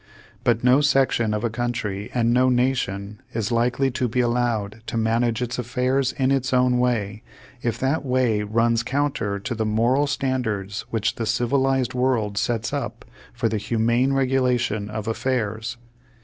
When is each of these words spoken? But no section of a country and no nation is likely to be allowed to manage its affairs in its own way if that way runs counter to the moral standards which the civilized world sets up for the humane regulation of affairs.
But 0.43 0.63
no 0.63 0.81
section 0.81 1.31
of 1.31 1.43
a 1.43 1.49
country 1.51 2.09
and 2.11 2.33
no 2.33 2.49
nation 2.49 3.21
is 3.35 3.51
likely 3.51 3.91
to 3.91 4.07
be 4.07 4.19
allowed 4.19 4.81
to 4.87 4.97
manage 4.97 5.43
its 5.43 5.59
affairs 5.59 6.11
in 6.13 6.31
its 6.31 6.53
own 6.53 6.79
way 6.79 7.21
if 7.61 7.77
that 7.77 8.03
way 8.03 8.41
runs 8.41 8.81
counter 8.81 9.37
to 9.41 9.53
the 9.53 9.63
moral 9.63 10.07
standards 10.07 10.85
which 10.89 11.17
the 11.17 11.27
civilized 11.27 11.93
world 11.93 12.39
sets 12.39 12.73
up 12.73 13.05
for 13.31 13.47
the 13.47 13.57
humane 13.59 14.11
regulation 14.13 14.89
of 14.89 15.07
affairs. 15.07 15.77